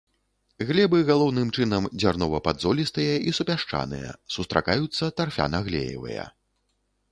[0.69, 6.29] Глебы галоўным чынам дзярнова-падзолістыя і супясчаныя, сустракаюцца тарфяна-глеевыя.